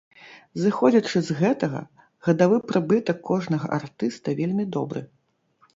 [0.61, 1.81] Зыходзячы з гэтага
[2.29, 5.07] гадавы прыбытак кожнага артыста вельмі добры.